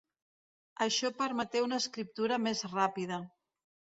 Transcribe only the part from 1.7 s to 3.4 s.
escriptura més ràpida.